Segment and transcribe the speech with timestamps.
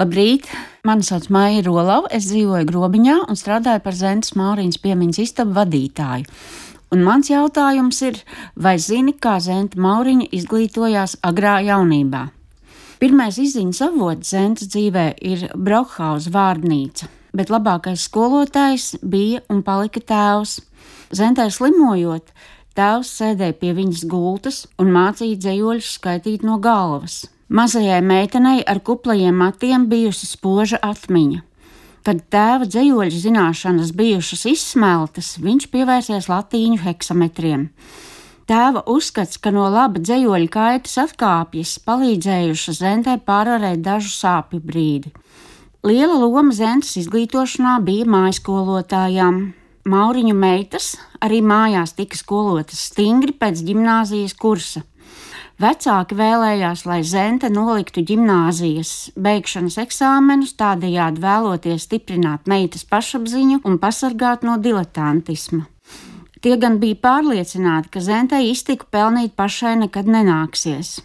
[0.00, 0.46] Labrīt!
[0.88, 6.24] Mani sauc Maija Rolava, es dzīvoju Grobiņā un strādāju par Zentas Mauriņas piemiņas istabu vadītāju.
[6.96, 8.16] Un mans jautājums ir,
[8.56, 12.22] vai zini, kā Zenta Mauriņa izglītojās agrā jaunībā?
[13.02, 20.62] Pirmais izziņas avots Zentas dzīvē ir Braukhausa vārnīca, bet labākais skolotājs bija un palika tēvs.
[21.12, 22.32] Zentai slimojot,
[22.72, 27.26] tēvs sēdēja pie viņas gultas un mācīja dzējoļus skaitīt no galvas.
[27.50, 31.40] Mazajai meitenei ar kuplajiem matiem bijusi spoža atmiņa.
[32.06, 37.64] Kad tēva dzējoļu zināšanas bijušas izsmeltas, viņš pievērsies latīņu heksametriem.
[38.46, 45.10] Tēva uzskats, ka no laba dzējoļa kaitas atkāpjas, palīdzējušas Zentē pārvarēt dažu sāpju brīdi.
[45.82, 49.42] Liela loma Zentas izglītošanā bija mājaskolotājām.
[49.90, 54.86] Mauriņu meitas arī mājās tika skolotas stingri pēc gimnāzijas kursa.
[55.60, 64.46] Vecāki vēlējās, lai Zente noliktu gimnāzijas beigšanas eksāmenus, tādējādi vēloties stiprināt meitas pašapziņu un pasargāt
[64.46, 65.66] no diletantisma.
[66.40, 70.96] Tie gan bija pārliecināti, ka Zentei iztiku pelnīt pašai nekad nenāksies.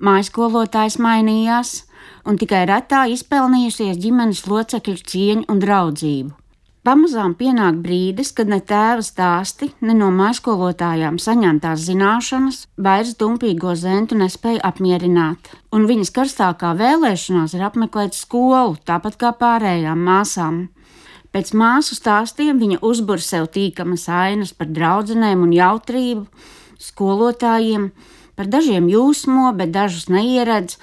[0.00, 1.76] Mājaskolotājs mainījās,
[2.24, 6.39] un tikai retā izpelnījusies ģimenes locekļu cieņu un draudzību.
[6.80, 14.16] Pamazām pienāk brīdis, kad ne tēva stāsti, ne no maiskolotājām saņemtās zināšanas vairs dumpīgo zentu
[14.16, 20.62] nespēja apmierināt, un viņas karstākā vēlēšanās ir apmeklēt skolu, tāpat kā pārējām māsām.
[21.36, 26.24] Pēc māsu stāstiem viņa uzbur sev tīkamas ainas par draudzenēm un jautrību,
[26.80, 27.90] skolotājiem,
[28.40, 30.80] par dažiem jūsmo, bet dažus neieredz,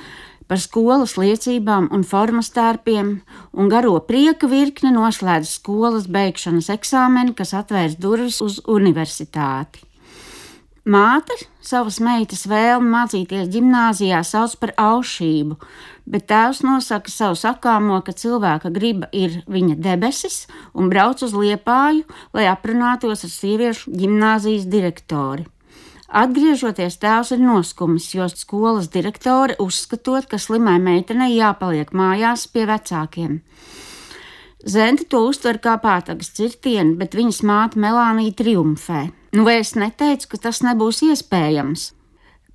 [0.48, 3.17] par skolas liecībām un formas tērpiem,
[3.53, 9.84] un garo prieka virkni noslēdz skolas beigšanas eksāmeni, kas atvērs durvis uz universitāti.
[10.88, 15.58] Māte savas meitas vēlmi mācīties gimnājā sauc par aušību,
[16.08, 22.08] bet tēvs nosaka savu sakāmo, ka cilvēka griba ir viņa debesis un brauc uz liepāju,
[22.31, 25.44] lai aprunātos ar sieviešu gimnāzijas direktori.
[26.07, 33.41] Atgriežoties, tēvs ir noskumis, jo skolas direktore uzskatot, ka slimai meitenei jāpaliek mājās pie vecākiem.
[34.63, 39.09] Zente to uztver kā pātagas cirtienu, bet viņas māte Melānija triumfē.
[39.35, 41.91] Nu, vai es neteicu, ka tas nebūs iespējams?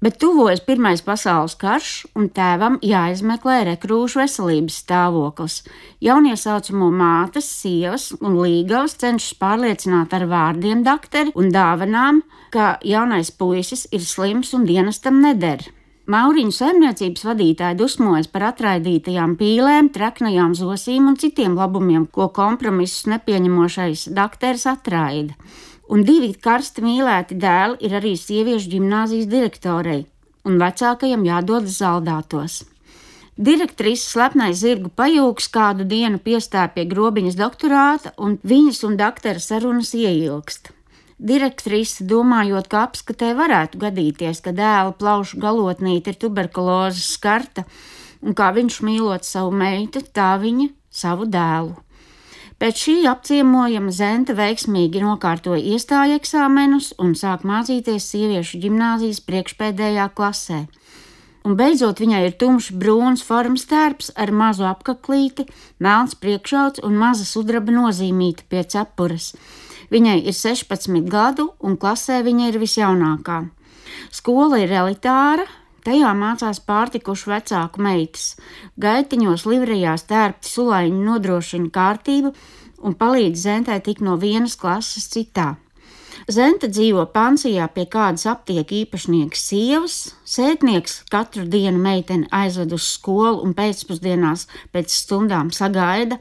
[0.03, 5.61] Bet tuvojas Pirmais pasaules karš, un tēvam jāizmeklē rekrūšu veselības stāvoklis.
[6.03, 12.19] Jauniesaucamo mātes, sievas un līgavas cenšas pārliecināt ar vārdiem dakteri un dāvanām,
[12.51, 15.63] ka jaunais puisis ir slims un dienestam neder.
[16.11, 24.09] Mauriņu saimniecības vadītāji dusmojas par atraidītajām pīlēm, treknajām zosīm un citiem labumiem, ko kompromisus nepieņemošais
[24.19, 25.39] dakteris atraida
[25.89, 30.05] un divi karsti mīlēti dēli ir arī sieviešu gimnāzijas direktorei,
[30.47, 32.63] un vecākajam jādodas zaldātos.
[33.33, 39.95] Direktrises slepnais zirgu pajūgs kādu dienu piestāja pie grobiņas doktorāta, un viņas un doktora sarunas
[39.97, 40.69] ieilgst.
[41.23, 47.65] Direktrise, domājot, ka apskatē varētu gadīties, ka dēla plaušu galotnīte ir tuberkulozes skarta,
[48.21, 51.79] un kā viņš mīlot savu meitu, tā viņa savu dēlu.
[52.63, 60.61] Pēc šī apciemojuma Zenta veiksmīgi nokārtoja iestāju eksāmenus un sāk mācīties sieviešu gimnāzijas priekšpēdējā klasē.
[61.43, 65.49] Un beidzot viņai ir tumšs brūns formas tērps ar mazu apaklīti,
[65.83, 69.33] melns priekšauts un maza sudraba nozīmīta pie cepures.
[69.91, 73.41] Viņai ir 16 gadu, un klasē viņa ir visjaunākā.
[74.15, 75.51] Skola ir elitāra,
[75.83, 78.37] Tajā mācās pārtikuši vecāku meitas.
[78.79, 82.31] Gaitiņos livrejās tērpti sulaiņi nodrošina kārtību
[82.87, 85.57] un palīdz Zentai tikt no vienas klases citā.
[86.31, 93.43] Zenta dzīvo pansijā pie kādas aptieku īpašnieka sievas, sētnieks katru dienu meiteni aizved uz skolu
[93.43, 96.21] un pēcpusdienās pēc stundām sagaida,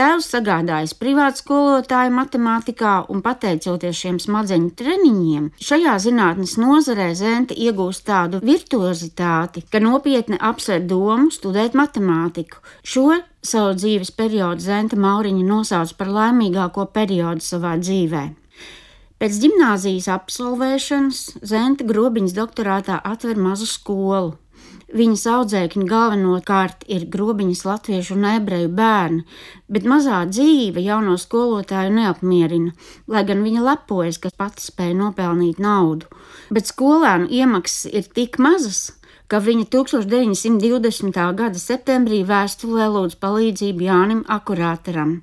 [0.00, 8.06] Tēvs sagādājis privātu skolotāju matemātikā, un pateicoties šiem smadzeņu treniņiem, šajā zinātnes nozarē Zente iegūst
[8.08, 12.62] tādu virtuozitāti, ka nopietni apsver domu studēt matemātiku.
[12.80, 18.24] Šo savu dzīves periodu Zente Mauriņa nosauc par laimīgāko periodu savā dzīvē.
[19.20, 24.38] Pēc gimnāzijas absolvēšanas Zente Grobiņas doktorātā atver mazu skolu.
[24.90, 29.20] Viņas audzēkņi galvenokārt ir grobiņas latviešu un ebreju bērni,
[29.70, 32.72] bet mazā dzīve jauno skolotāju neapmierina,
[33.06, 36.10] lai gan viņa lepojas, ka pati spēja nopelnīt naudu.
[36.50, 38.82] Bet skolēnu iemaksas ir tik mazas,
[39.30, 41.22] ka viņa 1920.
[41.38, 45.20] gada septembrī vēstulē lūdz palīdzību Jānim Akurāteram.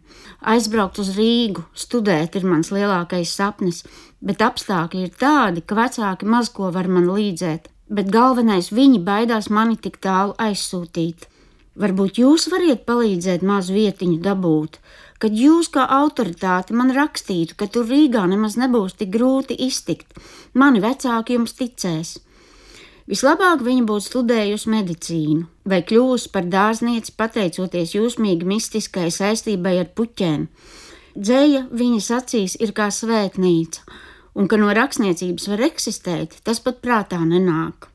[0.48, 3.84] Aizbraukt uz Rīgu, studēt ir mans lielākais sapnis,
[4.24, 9.50] bet apstākļi ir tādi, ka vecāki maz ko var man līdzēt bet galvenais viņi baidās
[9.50, 11.28] mani tik tālu aizsūtīt.
[11.78, 14.80] Varbūt jūs variet palīdzēt mazu vietiņu dabūt,
[15.22, 20.18] kad jūs kā autoritāte man rakstītu, ka tur Rīgā nemaz nebūs tik grūti iztikt.
[20.54, 22.18] Mani vecāki jums ticēs.
[23.08, 30.48] Vislabāk viņa būtu studējusi medicīnu vai kļuvusi par dārznieci, pateicoties jūsmīgi mistiskai saistībai ar puķēm.
[31.18, 33.86] Dzēja viņas acīs ir kā svētnīca,
[34.38, 37.90] un ka no rakstniecības var eksistēt, tas pat prātā nenāk.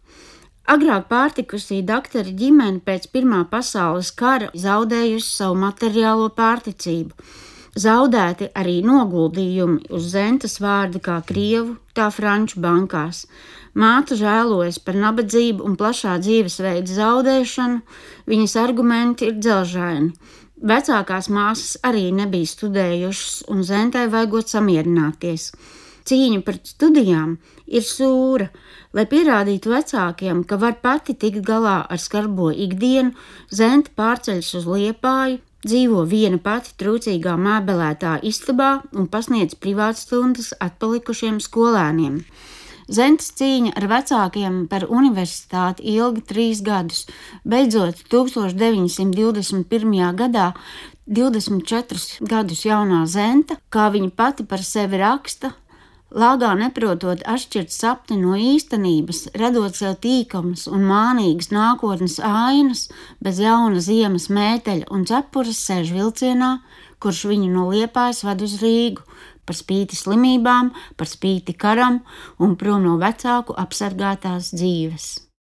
[0.73, 7.17] Agrāk pārtikusī doktora ģimene pēc Pirmā pasaules kara zaudējusi savu materiālo pārticību.
[7.83, 13.25] Zaudēti arī noguldījumi uz zentas vārda kā krievu, tā franču bankās.
[13.75, 17.81] Māte žēlojas par nabadzību un plašā dzīvesveida zaudēšanu,
[18.29, 20.13] viņas argumenti ir dzelžaini.
[20.63, 25.49] Vecākās māsas arī nebija studējušas, un Zentai vajagot samierināties.
[26.09, 28.49] Cīņa par studijām ir sūra,
[28.97, 33.15] lai pierādītu vecākiem, ka var pati tikt galā ar skarbo ikdienu,
[33.51, 42.25] Zenta pārceļas uz liepāju, dzīvo viena pati trūcīgā mēbelētā istabā un pasniedz privātstundas atpalikušiem skolēniem.
[42.93, 47.07] Zentes cīņa ar vecākiem par universitāti ilga trīs gadus.
[47.47, 50.17] Beidzot, 1921.
[50.19, 50.53] gadā
[51.07, 55.53] 24 gadus jaunā Zenta, kā viņa pati par sevi raksta,
[56.13, 62.91] Lāgā neprotot atšķirt sapni no īstenības, radot sev tīkamas un mānīgas nākotnes ainas,
[63.25, 66.59] bez jauna ziemas mēteļa un cepures sēž vilcienā,
[67.01, 69.09] kurš viņu no liepājas ved uz Rīgu,
[69.49, 72.03] par spīti slimībām, par spīti karam
[72.37, 75.23] un prom no vecāku apsargātās dzīves.